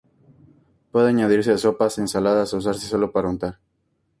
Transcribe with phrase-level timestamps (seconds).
[0.91, 3.59] Puede añadirse a sopas, ensaladas, o usarse sólo para untar.